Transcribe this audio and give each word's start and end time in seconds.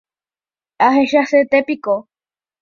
Ahechasete 0.87 1.59
piko. 1.67 1.95